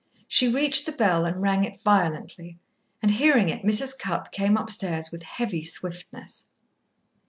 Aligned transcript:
She 0.27 0.47
reached 0.51 0.87
the 0.87 0.91
bell 0.93 1.25
and 1.25 1.43
rang 1.43 1.63
it 1.63 1.79
violently, 1.79 2.57
and 3.03 3.11
hearing 3.11 3.49
it, 3.49 3.61
Mrs. 3.61 3.95
Cupp 3.99 4.31
came 4.31 4.57
upstairs 4.57 5.11
with 5.11 5.21
heavy 5.21 5.63
swiftness. 5.63 6.47